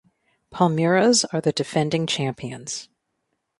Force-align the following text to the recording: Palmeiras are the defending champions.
Palmeiras 0.51 1.25
are 1.31 1.41
the 1.41 1.51
defending 1.51 2.07
champions. 2.07 2.89